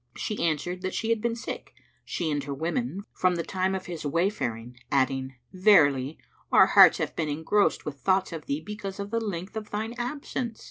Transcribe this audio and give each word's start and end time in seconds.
She 0.15 0.43
answered 0.43 0.81
that 0.81 0.95
she 0.95 1.11
had 1.11 1.21
been 1.21 1.35
sick, 1.35 1.75
she 2.03 2.31
and 2.31 2.43
her 2.45 2.55
women, 2.55 3.03
from 3.13 3.35
the 3.35 3.43
time 3.43 3.75
of 3.75 3.85
his 3.85 4.03
wayfaring, 4.03 4.77
adding, 4.91 5.35
"Verily, 5.53 6.17
our 6.51 6.65
hearts 6.65 6.97
have 6.97 7.15
been 7.15 7.29
engrossed 7.29 7.85
with 7.85 7.99
thoughts 7.99 8.33
of 8.33 8.47
thee 8.47 8.61
because 8.65 8.99
of 8.99 9.11
the 9.11 9.19
length 9.23 9.55
of 9.55 9.69
thine 9.69 9.93
absence." 9.99 10.59